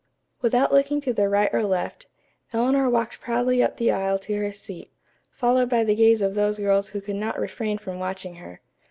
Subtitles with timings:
[0.41, 2.07] Without looking to the right or left,
[2.53, 4.89] Eleanor walked proudly up the aisle to her seat,
[5.29, 8.61] followed by the gaze of those girls who could not refrain from watching her.